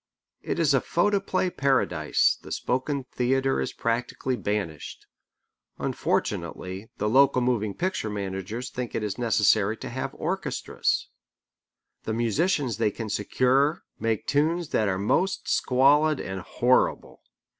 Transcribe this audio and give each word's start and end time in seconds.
It 0.41 0.57
is 0.57 0.73
a 0.73 0.81
photoplay 0.81 1.51
paradise, 1.51 2.39
the 2.41 2.51
spoken 2.51 3.03
theatre 3.11 3.61
is 3.61 3.71
practically 3.71 4.35
banished. 4.35 5.05
Unfortunately 5.77 6.89
the 6.97 7.07
local 7.07 7.39
moving 7.43 7.75
picture 7.75 8.09
managers 8.09 8.71
think 8.71 8.95
it 8.95 9.19
necessary 9.19 9.77
to 9.77 9.89
have 9.89 10.15
orchestras. 10.15 11.07
The 12.05 12.13
musicians 12.13 12.77
they 12.77 12.89
can 12.89 13.09
secure 13.09 13.83
make 13.99 14.25
tunes 14.25 14.69
that 14.69 14.87
are 14.89 14.97
most 14.97 15.47
squalid 15.47 16.19
and 16.19 16.41
horrible. 16.41 17.21